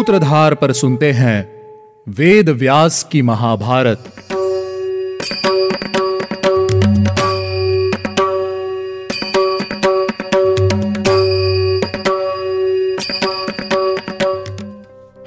सूत्रधार 0.00 0.54
पर 0.54 0.72
सुनते 0.72 1.12
हैं 1.12 1.38
वेद 2.08 2.48
व्यास 2.48 3.02
की 3.04 3.22
महाभारत। 3.22 3.98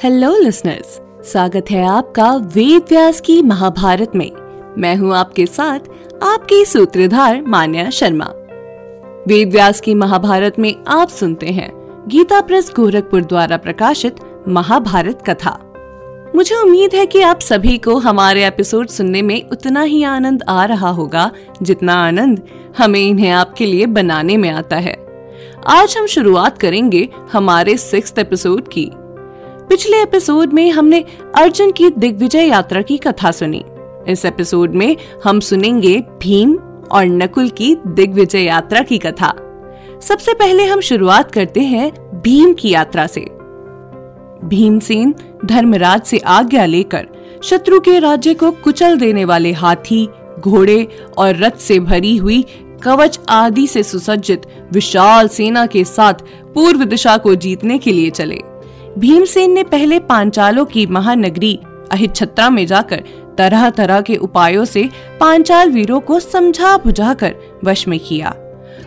हेलो 0.03 0.35
लिसनर्स 0.37 0.99
स्वागत 1.31 1.71
है 1.71 1.85
आपका 1.85 2.35
वेद 2.35 2.81
व्यास 2.89 3.21
की 3.21 3.41
महाभारत 3.41 4.15
में। 4.15 4.31
मैं 4.77 4.95
हूँ 4.95 5.15
आपके 5.15 5.45
साथ 5.45 5.79
आपकी 6.23 6.65
सूत्रधार 6.65 7.41
मान्या 7.41 7.89
शर्मा। 7.89 8.33
वेद 9.27 9.51
व्यास 9.51 9.81
की 9.81 9.93
महाभारत 9.93 10.59
में 10.59 10.75
आप 10.87 11.09
सुनते 11.09 11.47
हैं 11.47 11.71
गीता 12.07 12.41
प्रेस 12.41 12.73
गोरखपुर 12.75 13.23
द्वारा 13.23 13.57
प्रकाशित 13.57 14.15
महाभारत 14.47 15.23
कथा। 15.29 15.59
मुझे 16.35 16.55
उम्मीद 16.55 16.95
है 16.95 17.05
कि 17.05 17.21
आप 17.21 17.39
सभी 17.39 17.77
को 17.77 17.97
हमारे 17.97 18.47
एपिसोड 18.47 18.87
सुनने 18.87 19.21
में 19.21 19.49
उतना 19.49 19.81
ही 19.81 20.03
आनंद 20.03 20.43
आ 20.49 20.65
रहा 20.65 20.89
होगा, 20.89 21.31
जितना 21.61 21.93
आनंद 21.93 22.41
हमें 22.77 22.99
इन्हें 22.99 23.29
आपके 23.29 23.65
लिए 23.65 23.85
बनाने 23.85 24.37
में 24.37 24.49
आता 24.49 24.75
है। 24.75 25.07
आज 25.67 25.95
हम 25.97 26.05
शुरुआत 26.05 26.57
करेंगे 26.57 27.09
हमारे 27.31 27.77
सिक्स 27.77 28.13
एपिसोड 28.19 28.67
की। 28.67 28.91
पिछले 29.69 30.01
एपिसोड 30.01 30.53
में 30.53 30.71
हमने 30.71 31.05
अर्जुन 31.35 31.71
की 31.71 31.89
दिग्विजय 31.89 32.47
यात्रा 32.47 32.81
की 32.81 32.97
कथा 32.97 33.31
सुनी। 33.31 33.63
इस 34.07 34.25
एपिसोड 34.25 34.73
में 34.73 34.97
हम 35.23 35.39
सुनेंगे 35.39 36.03
भीम 36.21 36.59
और 36.91 37.05
नकुल 37.05 37.49
की 37.49 37.75
दिग्विजय 37.87 38.41
यात्रा 38.41 38.81
की 38.81 38.97
कथा। 38.97 39.33
सबसे 40.01 40.33
पहले 40.33 40.65
हम 40.65 40.79
शुरुआत 40.79 41.31
करते 41.31 41.59
हैं 41.59 41.91
भीम 42.21 42.53
की 42.53 42.69
यात्रा 42.69 43.07
से। 43.07 43.42
भीमसेन 44.47 45.13
धर्मराज 45.45 46.01
से 46.01 46.17
आज्ञा 46.17 46.65
लेकर 46.65 47.07
शत्रु 47.43 47.79
के 47.79 47.99
राज्य 47.99 48.33
को 48.33 48.51
कुचल 48.51 48.97
देने 48.97 49.25
वाले 49.25 49.51
हाथी, 49.51 50.07
घोड़े 50.39 50.87
और 51.17 51.35
रथ 51.35 51.57
से 51.57 51.79
भरी 51.79 52.15
हुई 52.17 52.45
कवच 52.83 53.19
आदि 53.29 53.67
से 53.67 53.83
सुसज्जित 53.83 54.41
विशाल 54.71 55.27
सेना 55.27 55.65
के 55.65 55.83
साथ 55.83 56.13
पूर्व 56.53 56.83
दिशा 56.83 57.17
को 57.17 57.35
जीतने 57.35 57.77
के 57.77 57.91
लिए 57.91 58.09
चले। 58.09 58.39
भीमसेन 58.97 59.51
ने 59.51 59.63
पहले 59.63 59.99
पांचालों 59.99 60.65
की 60.65 60.85
महानगरी 60.85 61.59
अहिछत्रा 61.91 62.49
में 62.49 62.65
जाकर 62.65 63.03
तरह 63.37 63.69
तरह 63.69 64.01
के 64.01 64.15
उपायों 64.15 64.65
से 64.65 64.89
पांचाल 65.19 65.69
वीरों 65.69 65.99
को 65.99 66.19
समझा 66.19 66.77
बुझाकर 66.77 67.35
वश 67.63 67.87
में 67.87 67.99
किया। 67.99 68.35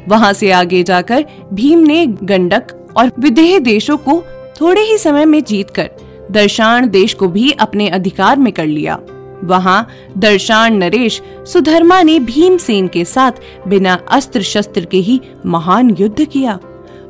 वहाँ 0.09 0.33
से 0.33 0.51
आगे 0.51 0.83
जाकर 0.83 1.25
भीम 1.53 1.79
ने 1.79 2.07
गंडक 2.07 2.95
और 2.97 3.11
विदेह 3.19 3.59
देशों 3.59 3.97
को 3.99 4.23
थोड़े 4.61 4.81
ही 4.81 4.99
समय 4.99 5.25
में 5.25 5.43
जीतकर 5.45 5.91
दर्शान 6.31 6.89
देश 6.89 7.15
को 7.15 7.29
भी 7.29 7.51
अपने 7.51 7.89
अधिकार 7.89 8.37
में 8.37 8.53
कर 8.53 8.67
लिया। 8.67 8.99
वहाँ 9.45 9.89
दर्शान 10.19 10.77
नरेश 10.77 11.21
सुधर्मा 11.53 12.03
ने 12.03 12.19
भीमसेन 12.21 12.89
के 12.89 13.05
साथ 13.05 13.33
बिना 13.69 13.95
अस्त्र 14.11 14.43
शस्त्र 14.43 14.85
के 14.85 14.97
ही 14.97 15.21
महान 15.47 15.91
युद्ध 15.91 16.25
किया। 16.25 16.59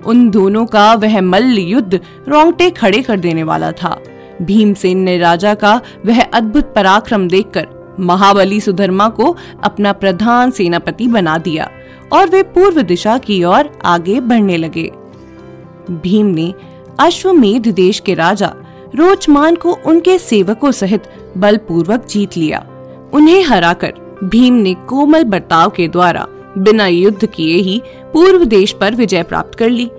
उन 0.06 0.28
दोनों 0.30 0.66
का 0.66 0.92
वह 0.94 1.20
मल्ल 1.20 1.58
युद्ध 1.58 2.00
रोंगटे 2.28 2.70
खड़े 2.70 3.02
कर 3.02 3.20
देने 3.20 3.42
वाला 3.42 3.72
था। 3.72 3.98
भीमसेन 4.42 4.98
ने 4.98 5.18
राजा 5.18 5.54
का 5.54 5.80
वह 6.06 6.22
अद्भुत 6.22 6.72
पराक्रम 6.74 7.28
देखकर 7.28 7.66
महाबली 8.00 8.60
सुधर्मा 8.60 9.08
को 9.08 9.36
अपना 9.64 9.92
प्रधान 9.92 10.50
सेनापति 10.50 11.06
बना 11.08 11.38
दिया 11.38 11.70
और 12.12 12.28
वे 12.28 12.42
पूर्व 12.42 12.82
दिशा 12.82 13.18
की 13.18 13.42
ओर 13.44 13.70
आगे 13.84 14.20
बढ़ने 14.20 14.56
लगे। 14.56 14.90
भीम 15.90 16.26
ने 16.26 16.52
अश्वमेध 17.00 17.68
देश 17.68 18.00
के 18.00 18.14
राजा 18.14 18.52
रोचमान 18.94 19.56
को 19.56 19.72
उनके 19.86 20.18
सेवकों 20.18 20.70
सहित 20.72 21.02
बलपूर्वक 21.36 22.06
जीत 22.06 22.36
लिया। 22.36 22.58
उन्हें 23.14 23.42
हराकर 23.44 23.92
भीम 24.24 24.54
ने 24.54 24.74
कोमल 24.74 25.24
बर्ताव 25.24 25.70
के 25.70 25.88
द्वारा 25.88 26.26
बिना 26.58 26.86
युद्ध 26.86 27.26
किए 27.26 27.56
ही 27.56 27.80
पूर्व 28.12 28.44
देश 28.44 28.72
पर 28.72 28.94
विजय 28.94 29.22
प्राप्त 29.22 29.58
कर 29.58 29.70
ली। 29.70 29.90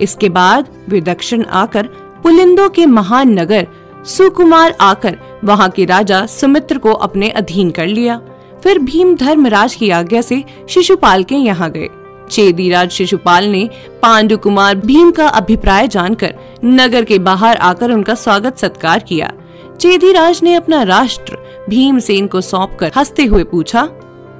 इसके 0.00 0.28
बाद 0.28 0.68
वे 0.88 1.00
दक्षिण 1.00 1.44
आकर 1.44 1.86
पुलिंदो 2.22 2.68
के 2.68 2.86
महान 2.86 3.38
नगर 3.38 3.66
सुकुमार 4.06 4.76
आकर 4.80 5.18
वहाँ 5.44 5.68
के 5.70 5.84
राजा 5.84 6.26
सुमित्र 6.26 6.78
को 6.78 6.92
अपने 6.92 7.30
अधीन 7.30 7.70
कर 7.70 7.86
लिया। 7.86 8.20
फिर 8.62 8.78
भीम 8.78 9.14
धर्मराज 9.16 9.74
की 9.74 9.90
आज्ञा 9.90 10.20
से 10.20 10.44
शिशुपाल 10.68 11.22
के 11.22 11.34
यहाँ 11.34 11.70
गए। 11.70 11.88
चेदीराज 12.30 12.90
शिशुपाल 12.90 13.44
ने 13.44 13.68
पांडु 14.02 14.36
कुमार 14.36 14.74
भीम 14.74 15.10
का 15.10 15.28
अभिप्राय 15.28 15.88
जानकर 15.88 16.34
नगर 16.64 17.04
के 17.04 17.18
बाहर 17.18 17.56
आकर 17.56 17.90
उनका 17.90 18.14
स्वागत 18.14 18.58
सत्कार 18.58 18.98
किया। 18.98 19.32
चेदीराज 19.80 20.40
ने 20.42 20.54
अपना 20.54 20.82
राष्ट्र 20.82 21.36
भीमसेन 21.70 22.26
को 22.26 22.40
सौंपकर 22.40 22.92
हँसते 22.96 23.24
हुए 23.24 23.44
पूछा, 23.44 23.80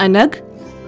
अनग, 0.01 0.31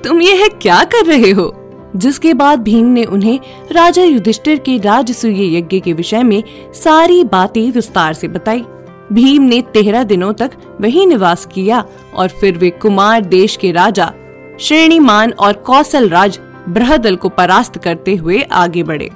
तुम 0.04 0.20
यह 0.22 0.48
क्या 0.62 0.84
कर 0.84 1.06
रहे 1.06 1.30
हो? 1.30 1.56
जिसके 1.96 2.34
बाद 2.34 2.60
भीम 2.60 2.86
ने 2.86 3.04
उन्हें 3.04 3.40
राजा 3.72 4.02
युधिष्ठिर 4.02 4.58
के 4.58 4.76
राजसूय 4.78 5.56
यज्ञ 5.56 5.80
के 5.80 5.92
विषय 5.92 6.22
में 6.22 6.42
सारी 6.74 7.24
बातें 7.24 7.70
विस्तार 7.72 8.14
से 8.14 8.28
बताई। 8.28 8.64
भीम 9.12 9.42
ने 9.42 9.62
तेरह 9.62 10.02
दिनों 10.02 10.32
तक 10.32 10.50
वही 10.80 11.06
निवास 11.06 11.46
किया 11.46 11.84
और 12.14 12.28
फिर 12.28 12.58
वे 12.58 12.70
कुमार 12.70 13.20
देश 13.20 13.56
के 13.56 13.72
राजा, 13.72 14.12
श्रेणीमान 14.60 15.32
और 15.32 15.52
कौशल 15.52 16.08
राज 16.08 16.38
बृहदल 16.68 17.16
को 17.16 17.28
परास्त 17.28 17.78
करते 17.78 18.14
हुए 18.14 18.42
आगे 18.42 18.82
बढ़े। 18.82 19.10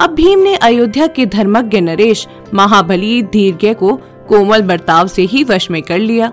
अब 0.00 0.10
भीम 0.10 0.38
ने 0.38 0.54
अयोध्या 0.54 1.06
के 1.06 1.26
धर्मज्ञ 1.26 1.80
नरेश, 1.80 2.28
महाबली 2.54 3.22
दीर्घ 3.22 3.74
को 3.74 3.96
कोमल 4.28 4.62
बर्ताव 4.62 5.06
से 5.06 5.22
ही 5.22 5.44
वश 5.44 5.70
में 5.70 5.82
कर 5.82 5.98
लिया। 5.98 6.28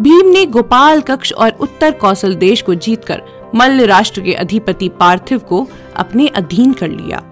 भीम 0.00 0.28
ने 0.28 0.46
गोपाल 0.46 1.00
कक्ष 1.00 1.32
और 1.32 1.50
उत्तर 1.50 1.90
कौशल 1.90 2.34
देश 2.34 2.62
को 2.62 2.74
जीतकर 2.74 3.22
मल्ल 3.54 3.86
राष्ट्र 3.86 4.20
के 4.20 4.32
अधिपति 4.32 4.88
पार्थिव 4.88 5.38
को 5.38 5.68
अपने 5.96 6.28
अधीन 6.28 6.72
कर 6.72 6.88
लिया। 6.88 7.22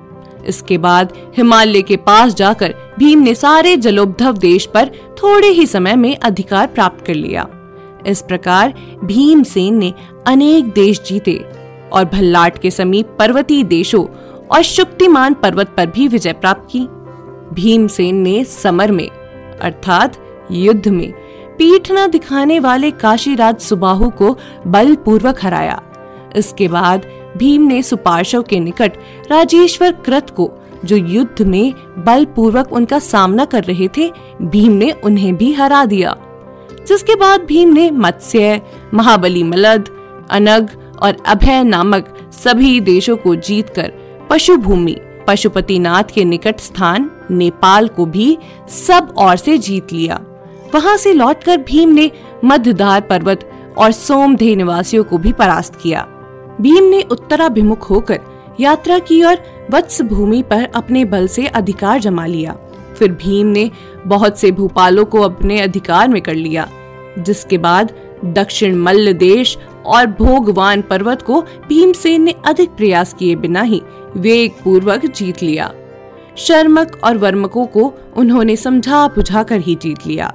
इसके 0.46 0.78
बाद 0.78 1.12
हिमालय 1.36 1.82
के 1.82 1.96
पास 1.96 2.34
जाकर 2.34 2.74
भीम 2.98 3.18
ने 3.18 3.34
सारे 3.34 3.76
जलोद्धव 3.76 4.36
देश 4.36 4.66
पर 4.66 4.88
थोड़े 5.22 5.48
ही 5.48 5.66
समय 5.66 5.96
में 5.96 6.16
अधिकार 6.16 6.66
प्राप्त 6.66 7.06
कर 7.06 7.14
लिया। 7.14 7.48
इस 8.06 8.22
प्रकार 8.22 8.74
भीमसेन 9.04 9.74
ने 9.74 9.94
अनेक 10.26 10.64
देश 10.64 11.02
जीते 11.02 11.44
और 11.96 12.04
भल्लाट 12.04 12.58
के 12.58 12.70
समीप 12.70 13.16
पर्वतीय 13.18 13.62
देशों 13.62 14.06
और 14.46 14.62
शुक्तिमान 14.62 15.34
पर्वत 15.34 15.74
पर 15.76 15.86
भी 15.86 16.08
विजय 16.08 16.32
प्राप्त 16.32 16.68
की। 16.70 16.80
भीमसेन 17.54 18.16
ने 18.16 18.44
समर 18.44 18.92
में, 18.92 19.08
अर्थात 19.62 20.16
युद्ध 20.50 20.88
में, 20.88 21.12
पीठ 21.58 21.92
न 21.92 22.10
दिखाने 22.10 22.60
वाले 22.60 22.90
काशीराज 22.90 23.58
सुबाहु 23.58 24.10
को 24.10 24.38
बलपूर्वक 24.66 25.38
हराया। 25.42 25.82
इसके 26.36 26.68
बाद 26.68 27.06
भीम 27.36 27.62
ने 27.62 27.82
सुपार्शव 27.82 28.42
के 28.42 28.60
निकट 28.60 28.92
राजेश्वर 29.30 29.92
कृत 29.92 30.30
को, 30.30 30.52
जो 30.84 30.96
युद्ध 30.96 31.42
में 31.42 31.74
बलपूर्वक 31.98 32.72
उनका 32.72 32.98
सामना 32.98 33.44
कर 33.44 33.64
रहे 33.64 33.88
थे, 33.88 34.10
भीम 34.42 34.72
ने 34.72 34.90
उन्हें 34.92 35.36
भी 35.36 35.52
हरा 35.52 35.84
दिया। 35.84 36.16
जिसके 36.88 37.14
बाद 37.14 37.40
भीम 37.40 37.72
ने 37.72 37.90
मत्स्य, 37.90 38.60
महाबली 38.94 39.42
मलद, 39.42 39.88
अनग 40.30 40.85
और 41.02 41.16
अभय 41.26 41.62
नामक 41.64 42.14
सभी 42.32 42.80
देशों 42.80 43.16
को 43.16 43.34
जीतकर 43.36 43.92
पशु 44.30 44.56
भूमि 44.56 44.96
पशुपतिनाथ 45.28 46.12
के 46.14 46.24
निकट 46.24 46.60
स्थान, 46.60 47.10
नेपाल 47.30 47.88
को 47.88 48.06
भी 48.06 48.36
सब 48.68 49.14
ओर 49.18 49.36
से 49.36 49.56
जीत 49.58 49.92
लिया। 49.92 50.20
वहाँ 50.74 50.96
से 50.96 51.12
लौटकर 51.12 51.56
भीम 51.58 51.88
ने 51.88 52.10
मध्यदार 52.44 53.00
पर्वत 53.00 53.50
और 53.78 53.92
सोमधे 53.92 54.54
निवासियों 54.56 55.04
को 55.04 55.18
भी 55.18 55.32
परास्त 55.32 55.78
किया। 55.82 56.06
भीम 56.60 56.84
ने 56.84 57.02
उत्तराभिमुख 57.02 57.90
होकर 57.90 58.20
यात्रा 58.60 58.98
की 58.98 59.22
और 59.22 59.42
वत्स 59.70 60.02
भूमि 60.02 60.42
पर 60.42 60.68
अपने 60.74 61.04
बल 61.04 61.26
से 61.26 61.46
अधिकार 61.46 62.00
जमा 62.00 62.26
लिया। 62.26 62.56
फिर 62.98 63.12
भीम 63.12 63.46
ने 63.46 63.70
बहुत 64.06 64.38
से 64.38 64.50
भूपालों 64.50 65.04
को 65.04 65.20
अपने 65.20 65.60
अधिकार 65.60 66.08
में 66.08 66.20
कर 66.22 66.34
लिया, 66.34 66.68
जिसके 67.18 67.58
बाद 67.58 67.92
दक्षिण 68.24 68.76
मल्ल 68.76 69.12
देश 69.12 69.56
और 69.86 70.06
भोगवान 70.06 70.82
पर्वत 70.82 71.22
को 71.22 71.40
भीमसेन 71.68 72.22
ने 72.22 72.34
अधिक 72.46 72.70
प्रयास 72.70 73.14
किए 73.14 73.36
बिना 73.36 73.62
ही 73.62 73.82
वेग 74.16 74.52
पूर्वक 74.64 75.06
जीत 75.06 75.42
लिया। 75.42 75.72
शर्मक 76.36 77.00
और 77.04 77.16
वर्मकों 77.16 77.66
को 77.66 77.92
उन्होंने 78.16 78.56
समझा 78.56 79.06
बुझा 79.08 79.42
कर 79.42 79.60
ही 79.60 79.74
जीत 79.74 80.06
लिया। 80.06 80.34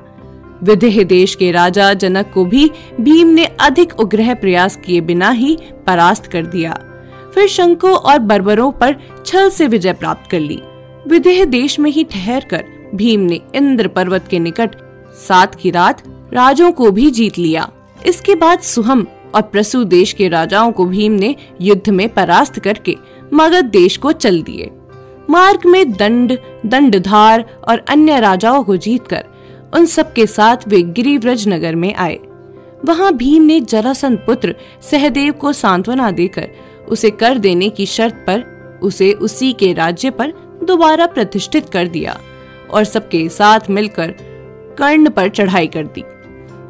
विदेह 0.63 1.03
देश 1.03 1.35
के 1.35 1.51
राजा 1.51 1.93
जनक 1.93 2.31
को 2.33 2.45
भी 2.45 2.69
भीम 3.01 3.27
ने 3.27 3.45
अधिक 3.45 3.99
उग्रह 3.99 4.33
प्रयास 4.33 4.75
किए 4.75 5.01
बिना 5.01 5.29
ही 5.29 5.57
परास्त 5.87 6.27
कर 6.27 6.45
दिया। 6.45 6.77
फिर 7.33 7.47
शंको 7.47 7.89
और 7.89 8.19
बर्बरों 8.19 8.71
पर 8.71 8.95
छल 9.25 9.49
से 9.49 9.67
विजय 9.67 9.93
प्राप्त 9.93 10.29
कर 10.31 10.39
ली। 10.39 10.61
विदेह 11.07 11.43
देश 11.45 11.79
में 11.79 11.91
ही 11.91 12.03
ठहर 12.03 12.45
कर 12.49 12.65
भीम 12.95 13.19
ने 13.19 13.39
इंद्र 13.55 13.87
पर्वत 13.87 14.27
के 14.29 14.39
निकट 14.39 14.75
सात 15.27 15.55
की 15.55 15.71
रात 15.71 16.03
राजों 16.33 16.71
को 16.71 16.91
भी 16.91 17.09
जीत 17.11 17.37
लिया। 17.37 17.69
इसके 18.05 18.35
बाद 18.35 18.59
सुहम 18.59 19.07
और 19.35 19.41
प्रसु 19.41 19.83
देश 19.83 20.13
के 20.13 20.27
राजाओं 20.27 20.71
को 20.71 20.85
भीम 20.85 21.11
ने 21.11 21.35
युद्ध 21.61 21.89
में 21.89 22.07
परास्त 22.09 22.59
करके 22.59 22.95
मगध 23.33 23.65
देश 23.65 23.97
को 23.97 24.11
चल 24.11 24.41
दिए। 24.41 24.69
मार्ग 25.29 25.65
में 25.65 25.91
दंड, 25.91 26.37
दंडधार 26.65 27.45
और 27.67 27.85
अन्य 27.89 28.19
राजाओं 28.19 28.63
को 28.63 28.77
जीतकर 28.77 29.25
उन 29.73 29.85
सब 29.85 30.13
के 30.13 30.25
साथ 30.27 30.67
वे 30.67 30.81
गिरिव्रज 30.81 31.47
नगर 31.47 31.75
में 31.75 31.93
आए। 31.95 32.19
वहाँ 32.85 33.13
भीम 33.13 33.43
ने 33.43 33.59
जरासंध 33.61 34.17
पुत्र 34.17 34.55
सहदेव 34.81 35.33
को 35.33 35.53
सांत्वना 35.53 36.11
देकर 36.11 36.49
उसे 36.89 37.09
कर 37.09 37.37
देने 37.37 37.69
की 37.69 37.85
शर्त 37.85 38.15
पर 38.27 38.79
उसे 38.83 39.11
उसी 39.13 39.53
के 39.53 39.73
राज्य 39.73 40.09
पर 40.09 40.33
दोबारा 40.63 41.05
प्रतिष्ठित 41.05 41.69
कर 41.69 41.87
दिया 41.87 42.17
और 42.71 42.83
सबके 42.83 43.29
साथ 43.29 43.69
मिलकर 43.69 44.11
कर्ण 44.77 45.09
पर 45.09 45.29
चढ़ाई 45.29 45.67
कर 45.67 45.85
दी। 45.85 46.03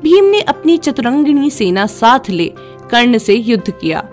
भीम 0.03 0.25
ने 0.25 0.41
अपनी 0.41 0.77
चतुरंगिणी 0.77 1.49
सेना 1.49 1.85
साथ 1.85 2.29
ले 2.29 2.45
कर्ण 2.91 3.17
से 3.17 3.35
युद्ध 3.35 3.71
किया। 3.71 4.09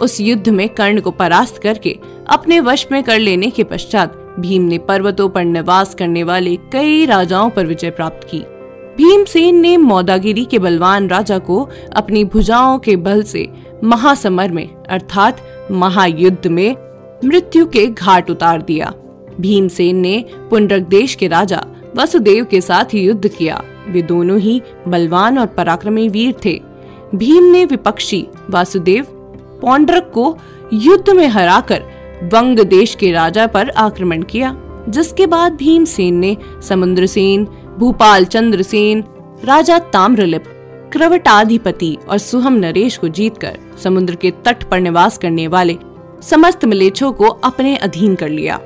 उस 0.00 0.20
युद्ध 0.20 0.48
में 0.48 0.68
कर्ण 0.68 1.00
को 1.00 1.10
परास्त 1.10 1.58
करके 1.58 1.98
अपने 2.28 2.60
वश 2.60 2.86
में 2.92 3.02
कर 3.02 3.18
लेने 3.18 3.50
के 3.50 3.64
पश्चात 3.64 4.36
भीम 4.40 4.62
ने 4.62 4.78
पर्वतों 4.78 5.28
पर 5.28 5.44
निवास 5.44 5.94
करने 5.94 6.22
वाले 6.22 6.56
कई 6.56 7.06
राजाओं 7.06 7.50
पर 7.50 7.66
विजय 7.66 7.90
प्राप्त 7.90 8.28
की। 8.30 8.38
भीमसेन 8.96 9.60
ने 9.60 9.76
मौदागिरी 9.76 10.44
के 10.44 10.58
बलवान 10.58 11.08
राजा 11.08 11.38
को 11.38 11.68
अपनी 11.96 12.24
भुजाओं 12.24 12.78
के 12.78 12.96
बल 12.96 13.22
से 13.22 13.48
महासमर 13.84 14.52
में, 14.52 14.68
अर्थात 14.84 15.40
महायुद्ध 15.70 16.46
में, 16.46 16.76
मृत्यु 17.24 17.66
के 17.66 17.86
घाट 17.86 18.30
उतार 18.30 18.62
दिया। 18.62 18.92
भीमसेन 19.40 19.96
ने 19.96 20.24
पुंडरक 20.50 20.82
देश 20.82 21.14
के 21.14 21.28
राजा 21.28 21.64
वसुदेव 21.96 22.44
के 22.44 22.60
साथ 22.60 22.94
युद्ध 22.94 23.28
किया। 23.28 23.62
वे 23.90 24.02
दोनों 24.02 24.38
ही 24.38 24.60
बलवान 24.88 25.38
और 25.38 25.46
पराक्रमी 25.46 26.08
वीर 26.08 26.34
थे। 26.44 26.60
भीम 27.14 27.44
ने 27.44 27.64
विपक्षी 27.64 28.26
वासुदेव 28.50 29.06
पौंड्रक 29.62 30.10
को 30.14 30.36
युद्ध 30.72 31.10
में 31.10 31.26
हराकर 31.28 31.82
वंग 32.32 32.58
देश 32.60 32.94
के 32.94 33.12
राजा 33.12 33.46
पर 33.46 33.70
आक्रमण 33.70 34.22
किया, 34.22 34.54
जिसके 34.88 35.26
बाद 35.26 35.52
भीमसेन 35.52 36.14
ने 36.14 36.36
समुद्र 36.68 37.06
सेन 37.06 37.44
भूपाल 37.78 38.24
चंद्र 38.24 38.62
सेन 38.62 39.04
राजा 39.44 39.78
ताम्रलिप, 39.78 40.44
क्रवटाधिपति 40.92 41.96
और 42.08 42.18
सुहम 42.18 42.54
नरेश 42.54 42.96
को 42.96 43.08
जीतकर 43.08 43.58
समुद्र 43.82 44.14
के 44.14 44.30
तट 44.44 44.62
पर 44.62 44.80
निवास 44.80 45.18
करने 45.18 45.46
वाले 45.48 45.76
समस्त 46.22 46.64
मिलेच्छों 46.64 47.12
को 47.12 47.24
अपने 47.24 47.76
अधीन 47.76 48.14
कर 48.14 48.28
लिया। 48.28 48.60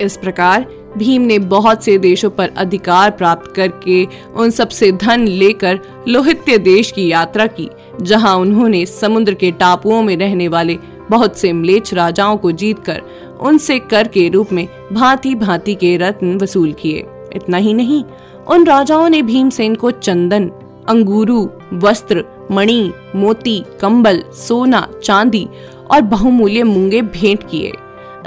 इस 0.00 0.16
प्रकार 0.16 0.66
भीम 0.98 1.22
ने 1.22 1.38
बहुत 1.38 1.84
से 1.84 1.96
देशों 1.98 2.30
पर 2.30 2.50
अधिकार 2.56 3.10
प्राप्त 3.10 3.52
करके 3.56 4.06
उन 4.36 4.50
सबसे 4.50 4.90
धन 4.92 5.26
लेकर 5.28 5.80
लोहित्य 6.08 6.58
देश 6.58 6.90
की 6.90 7.08
यात्रा 7.08 7.46
की, 7.46 7.68
जहाँ 8.02 8.36
उन्होंने 8.36 8.84
समुद्र 8.86 9.34
के 9.34 9.50
टापुओं 9.52 10.02
में 10.02 10.16
रहने 10.16 10.48
वाले 10.48 10.78
बहुत 11.10 11.38
से 11.38 11.52
म्लेच्छ 11.52 11.94
राजाओं 11.94 12.36
को 12.36 12.52
जीतकर 12.52 13.02
उनसे 13.40 13.78
कर 13.80 14.08
के 14.08 14.28
रूप 14.28 14.52
में 14.52 14.66
भांति 14.92 15.34
भांति 15.34 15.74
के 15.74 15.96
रत्न 15.96 16.36
वसूल 16.38 16.72
किए। 16.72 17.06
इतना 17.34 17.56
ही 17.56 17.74
नहीं, 17.74 18.02
उन 18.48 18.66
राजाओं 18.66 19.08
ने 19.08 19.22
भीमसेन 19.22 19.74
को 19.74 19.90
चंदन, 19.90 20.48
अंगूरू, 20.88 21.48
वस्त्र, 21.74 22.24
मणि, 22.50 22.92
मोती, 23.16 23.58
कंबल, 23.80 24.22
सोना, 24.34 24.86
चांदी 25.04 25.48
और 25.90 26.00
बहुमूल्य 26.02 26.62
मूँगे 26.62 27.02
भेंट 27.02 27.42
किए। 27.50 27.72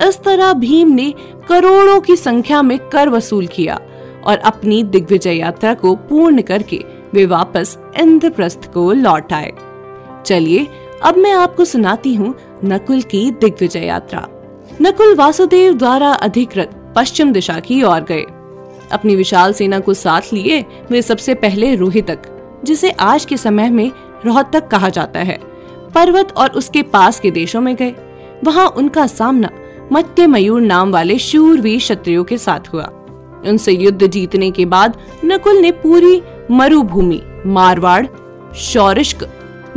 इस 0.07 0.19
तरह 0.23 0.53
भीम 0.53 0.91
ने 0.91 1.13
करोड़ों 1.49 1.99
की 2.01 2.15
संख्या 2.15 2.61
में 2.61 2.77
कर 2.89 3.09
वसूल 3.09 3.47
किया 3.47 3.79
और 4.23 4.37
अपनी 4.37 4.83
दिग्विजय 4.83 5.35
यात्रा 5.35 5.73
को 5.73 5.95
पूर्ण 5.95 6.41
करके 6.41 6.83
वे 7.13 7.25
वापस 7.25 7.77
इंद्रप्रस्थ 7.99 8.71
को 8.73 8.91
लौट 8.91 9.33
आए। 9.33 9.51
चलिए, 10.25 10.67
अब 11.03 11.17
मैं 11.17 11.31
आपको 11.33 11.65
सुनाती 11.65 12.13
हूँ 12.15 12.35
नकुल 12.65 13.01
की 13.01 13.31
दिग्विजय 13.31 13.85
यात्रा। 13.85 14.27
नकुल 14.81 15.15
वासुदेव 15.15 15.73
द्वारा 15.73 16.11
अधिकृत 16.13 16.93
पश्चिम 16.95 17.31
दिशा 17.31 17.59
की 17.59 17.81
ओर 17.83 18.01
गए। 18.01 18.25
अपनी 18.91 19.15
विशाल 19.15 19.53
सेना 19.53 19.79
को 19.79 19.93
साथ 19.93 20.33
लिए 20.33 20.65
वे 20.91 21.01
सबसे 21.01 21.33
पहले 21.33 21.75
रोहितक, 21.75 22.21
जिसे 22.65 22.91
आज 22.91 23.25
के 23.25 23.37
समय 23.37 23.69
में 23.69 23.91
रोहतक 24.25 24.67
कहा 24.67 24.89
जाता 24.89 25.19
है, 25.19 25.39
पर्वत 25.95 26.33
और 26.37 26.49
उसके 26.49 26.81
पास 26.83 27.19
के 27.19 27.31
देशों 27.31 27.61
में 27.61 27.75
गए। 27.75 27.93
वहाँ 28.43 28.67
उनका 28.67 29.07
सामना 29.07 29.49
मत्य 29.93 30.25
मयूर 30.27 30.61
नाम 30.61 30.91
वाले 30.91 31.17
शूरवीर 31.19 31.79
क्षत्रियो 31.79 32.23
के 32.23 32.37
साथ 32.37 32.67
हुआ। 32.73 32.83
उनसे 33.47 33.71
युद्ध 33.71 34.07
जीतने 34.07 34.49
के 34.51 34.65
बाद 34.65 34.97
नकुल 35.25 35.57
ने 35.57 35.71
पूरी 35.71 36.21
मरुभूमि, 36.51 37.21
मारवाड़ 37.45 38.05
शौरिष्क 38.55 39.27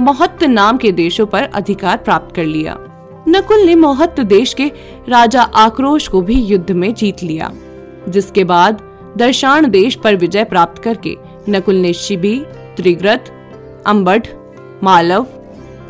मोहत्त 0.01 0.45
नाम 0.45 0.77
के 0.77 0.93
देशों 0.93 1.27
पर 1.27 1.43
अधिकार 1.43 1.97
प्राप्त 1.97 2.35
कर 2.37 2.45
लिया। 2.45 2.77
नकुल 3.29 3.61
ने 3.61 3.75
मोहत्त 3.75 4.21
देश 4.21 4.55
के 4.55 4.71
राजा 5.09 5.43
आक्रोश 5.43 6.09
को 6.09 6.21
भी 6.21 6.41
युद्ध 6.43 6.71
में 6.71 6.93
जीत 6.95 7.23
लिया, 7.23 7.51
जिसके 8.09 8.45
बाद 8.45 8.83
दर्शान 9.17 9.71
देश 9.71 9.95
पर 9.95 10.17
विजय 10.17 10.45
प्राप्त 10.45 10.83
करके 10.83 11.17
नकुल 11.49 11.75
ने 11.75 11.93
शिबी 11.93 12.39
त्रिग्रत 12.77 13.33
अम्बठ 13.87 14.29
मालव 14.83 15.27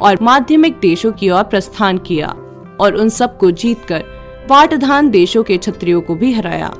और 0.00 0.18
माध्यमिक 0.22 0.78
देशों 0.80 1.12
की 1.12 1.30
ओर 1.30 1.42
प्रस्थान 1.42 1.98
किया 1.98 2.34
और 2.80 2.94
उन 2.94 3.08
सबको 3.08 3.50
जीतकर 3.50 4.04
वाटधान 4.50 5.10
देशों 5.10 5.42
के 5.42 5.56
क्षत्रियों 5.56 6.00
को 6.00 6.14
भी 6.14 6.32
हराया। 6.32 6.74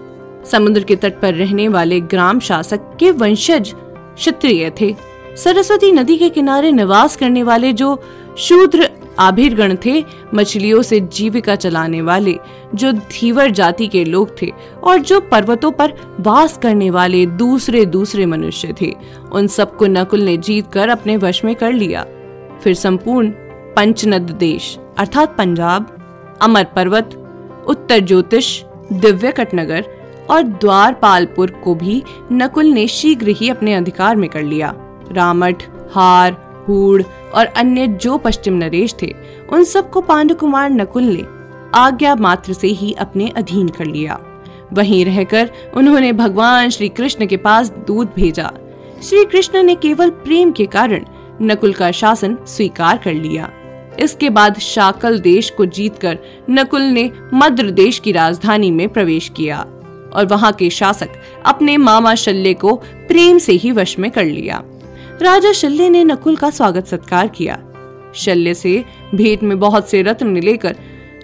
समुद्र 0.51 0.83
के 0.83 0.97
तट 0.97 1.21
पर 1.21 1.35
रहने 1.35 1.69
वाले 1.69 2.01
ग्राम 2.01 2.41
शासक 2.41 2.97
के 3.01 3.11
वंशज 3.11 3.75
क्षत्रिय 4.15 4.73
थे। 4.81 4.97
सरस्वती 5.37 5.93
नदी 5.93 6.19
के 6.19 6.29
किनारे 6.29 6.73
निवास 6.73 7.17
करने 7.17 7.43
वाले 7.43 7.73
जो 7.73 8.03
शूद्र 8.39 8.91
आभिरगण 9.19 9.77
थे, 9.85 10.05
मछलियों 10.35 10.83
से 10.83 11.01
जीविका 11.01 11.55
चलाने 11.55 12.03
वाले, 12.03 12.37
जो 12.75 12.93
धीवर 12.93 13.51
जाति 13.51 13.87
के 13.87 14.05
लोग 14.05 14.43
थे 14.43 14.53
और 14.83 14.99
जो 14.99 15.21
पर्वतों 15.21 15.71
पर 15.71 15.95
वास 16.21 16.59
करने 16.59 16.91
वाले 16.91 17.27
दूसरे 17.27 17.85
दूसरे 17.85 18.27
मनुष्य 18.27 18.75
थे, 18.81 18.93
उन 19.33 19.47
सबको 19.47 19.87
नकुल 19.87 20.21
ने 20.21 20.37
जीत 20.37 20.73
कर 20.73 20.89
अपने 20.89 21.17
वश 21.17 21.45
में 21.45 21.55
कर 21.55 21.73
लिया। 21.73 22.07
फिर 22.63 22.75
संपूर्ण 22.75 23.31
पंचनद 23.77 24.31
देश, 24.31 24.79
अर्थात 24.99 25.37
पंजाब, 25.39 25.97
अमर 26.43 26.65
पर्वत 26.65 27.21
उत्तर 27.69 27.99
ज्योतिष, 27.99 28.63
दिव्य 28.93 29.33
कटनगर 29.33 29.85
और 30.31 30.43
द्वारपालपुर 30.43 31.51
को 31.51 31.75
भी 31.75 32.03
नकुल 32.33 32.67
ने 32.67 32.87
शीघ्र 32.87 33.29
ही 33.29 33.49
अपने 33.49 33.75
अधिकार 33.75 34.17
में 34.17 34.31
कर 34.31 34.43
लिया। 34.43 34.75
रामठ, 35.13 35.63
हार, 35.93 36.65
हूड़ 36.69 37.03
और 37.35 37.47
अन्य 37.47 37.87
जो 37.87 38.19
पश्चिम 38.19 38.55
नरेश 38.55 38.95
थे, 39.03 39.15
उन 39.53 39.65
सबको 39.65 40.01
पांडु 40.01 40.35
कुमार 40.35 40.71
नकुल 40.71 41.03
ने 41.03 41.25
आज्ञा 41.75 42.15
मात्र 42.15 42.53
से 42.53 42.67
ही 42.67 42.93
अपने 42.93 43.29
अधीन 43.29 43.69
कर 43.69 43.85
लिया। 43.85 44.21
वहीं 44.73 45.05
रहकर 45.05 45.51
उन्होंने 45.77 46.13
भगवान 46.13 46.71
श्री 46.71 46.89
कृष्ण 46.89 47.27
के 47.27 47.37
पास 47.37 47.71
दूध 47.71 48.13
भेजा। 48.17 48.53
श्री 49.03 49.25
कृष्ण 49.25 49.63
ने 49.63 49.75
केवल 49.75 50.11
प्रेम 50.11 50.53
के 50.53 50.67
कारण 50.67 51.05
नकुल 51.43 51.73
का 51.73 51.91
शासन 51.91 52.39
स्वीकार 52.47 52.97
कर 52.97 53.15
लिया। 53.15 53.51
इसके 54.01 54.31
बाद 54.31 54.59
शाकल 54.59 55.19
देश 55.21 55.51
को 55.51 55.67
जीतकर 55.67 56.19
नकुल 56.51 56.83
ने 56.83 57.11
मद्र 57.35 57.71
देश 57.71 57.99
की 57.99 58.13
राजधानी 58.13 58.71
में 58.71 58.89
प्रवेश 58.89 59.33
किया 59.37 59.59
और 60.15 60.27
वहाँ 60.31 60.53
के 60.53 60.71
शासक 60.71 61.09
अपने 61.47 61.77
मामा 61.77 62.15
शल्य 62.15 62.55
को 62.55 62.75
प्रेम 63.09 63.39
से 63.39 63.53
ही 63.53 63.73
वश 63.73 63.99
में 63.99 64.11
कर 64.11 64.25
लिया। 64.25 64.63
राजा 65.23 65.53
शल्य 65.53 65.89
ने 65.89 66.05
नकुल 66.05 66.37
का 66.37 66.51
स्वागत 66.51 66.87
सत्कार 66.87 67.29
किया। 67.29 67.59
शल्य 68.15 68.55
से 68.55 68.85
भेंट 69.15 69.43
में 69.43 69.59
बहुत 69.59 69.91
से 69.91 70.03
रत्न 70.03 70.37
लेकर 70.37 70.77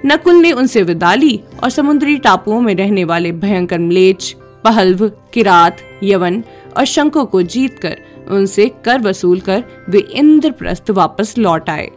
नकुल 0.06 0.34
ने 0.34 0.52
उनसे 0.52 0.82
विदा 0.82 1.14
ली 1.14 1.40
और 1.62 1.70
समुद्री 1.70 2.16
टापुओं 2.16 2.60
में 2.60 2.74
रहने 2.74 3.04
वाले 3.04 3.32
भयंकर 3.32 3.78
म्लेच 3.78 4.36
पहल्व, 4.64 5.08
किरात, 5.08 5.76
यवन 6.02 6.42
और 6.76 6.84
शंको 6.84 7.24
को 7.24 7.42
जीतकर 7.42 7.96
उनसे 8.30 8.70
कर 8.84 9.00
वसूल 9.00 9.40
कर 9.40 9.64
वे 9.88 9.98
इंद्रप्रस्थ 9.98 10.90
वापस 10.90 11.38
लौट 11.38 11.70
आए। 11.70 11.90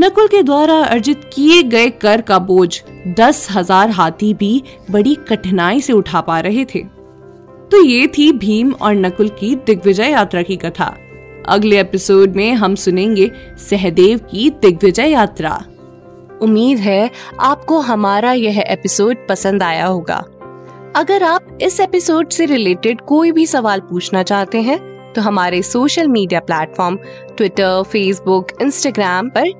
नकुल 0.00 0.26
के 0.26 0.42
द्वारा 0.42 0.74
अर्जित 0.84 1.24
किए 1.34 1.62
गए 1.62 1.88
कर 2.02 2.20
का 2.20 2.38
बोझ 2.40 2.80
दस 3.16 3.46
हज़ार 3.50 3.90
हाथी 3.90 4.32
भी 4.34 4.62
बड़ी 4.90 5.14
कठिनाई 5.28 5.80
से 5.80 5.92
उठा 5.92 6.20
पा 6.20 6.38
रहे 6.40 6.64
थे। 6.64 6.82
तो 7.70 7.82
ये 7.84 8.06
थी 8.08 8.30
भीम 8.34 8.72
और 8.72 8.94
नकुल 8.94 9.28
की 9.28 9.54
दिग्विजय 9.56 10.10
यात्रा 10.10 10.42
की 10.42 10.56
कथा। 10.56 10.86
अगले 11.48 11.80
एपिसोड 11.80 12.36
में 12.36 12.52
हम 12.54 12.74
सुनेंगे 12.76 13.30
सहदेव 13.60 14.18
की 14.30 14.48
दिग्विजय 14.62 15.10
यात्रा। 15.10 15.52
उम्मीद 16.42 16.78
है 16.78 17.10
आपको 17.40 17.80
हमारा 17.82 18.32
यह 18.32 18.60
एपिसोड 18.60 19.28
पसंद 19.28 19.62
आया 19.62 19.86
होगा। 19.86 20.24
अगर 20.96 21.22
आप 21.22 21.58
इस 21.62 21.80
एपिसोड 21.80 22.30
से 22.30 22.46
रिलेटेड 22.46 23.00
कोई 23.00 23.32
भी 23.32 23.46
सवाल 23.46 23.80
पूछना 23.80 24.22
चाहते 24.24 24.60
हैं 24.62 24.78
तो 25.12 25.20
हमारे 25.20 25.62
social 25.62 26.08
media 26.08 26.40
platform 26.40 26.96
Twitter, 27.36 27.82
Facebook, 27.82 28.48
Instagram 28.62 29.28
पर 29.28 29.59